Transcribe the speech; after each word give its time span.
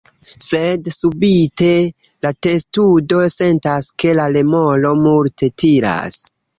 Sed 0.43 0.87
subite, 0.95 1.69
la 2.27 2.33
testudo 2.47 3.23
sentas 3.37 3.93
ke 4.01 4.19
la 4.25 4.29
remoro 4.35 4.99
multe 5.07 5.57
tiras. 5.63 6.23